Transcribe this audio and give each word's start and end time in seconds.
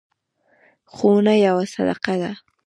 ښوونه 0.93 1.33
یوه 1.45 1.63
صدقه 1.73 2.13
ده. 2.21 2.31